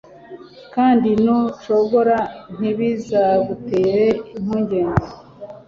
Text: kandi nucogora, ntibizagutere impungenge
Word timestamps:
kandi 0.75 1.09
nucogora, 1.23 2.17
ntibizagutere 2.57 4.05
impungenge 4.37 5.07